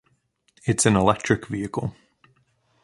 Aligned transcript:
It’s 0.65 0.87
an 0.87 0.95
electric 0.95 1.45
vehicle. 1.45 1.95